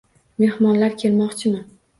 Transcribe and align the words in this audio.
Mehmonlar 0.43 0.97
kelmoqchimi? 1.05 1.65